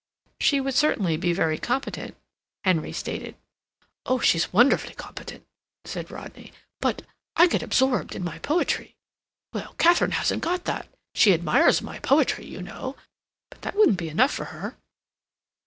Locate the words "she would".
0.39-0.73